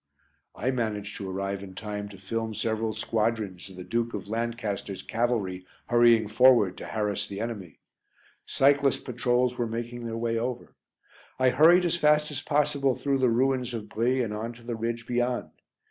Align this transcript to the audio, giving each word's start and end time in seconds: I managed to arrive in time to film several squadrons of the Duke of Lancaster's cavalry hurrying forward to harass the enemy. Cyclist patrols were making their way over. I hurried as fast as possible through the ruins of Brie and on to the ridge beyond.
I 0.55 0.71
managed 0.71 1.15
to 1.17 1.29
arrive 1.29 1.61
in 1.61 1.75
time 1.75 2.09
to 2.09 2.17
film 2.17 2.55
several 2.55 2.91
squadrons 2.91 3.69
of 3.69 3.75
the 3.75 3.83
Duke 3.83 4.15
of 4.15 4.27
Lancaster's 4.27 5.03
cavalry 5.03 5.63
hurrying 5.89 6.27
forward 6.27 6.75
to 6.77 6.87
harass 6.87 7.27
the 7.27 7.39
enemy. 7.39 7.81
Cyclist 8.47 9.05
patrols 9.05 9.59
were 9.59 9.67
making 9.67 10.05
their 10.07 10.17
way 10.17 10.39
over. 10.39 10.75
I 11.37 11.51
hurried 11.51 11.85
as 11.85 11.97
fast 11.97 12.31
as 12.31 12.41
possible 12.41 12.95
through 12.95 13.19
the 13.19 13.29
ruins 13.29 13.75
of 13.75 13.89
Brie 13.89 14.23
and 14.23 14.33
on 14.33 14.53
to 14.53 14.63
the 14.63 14.75
ridge 14.75 15.05
beyond. 15.05 15.51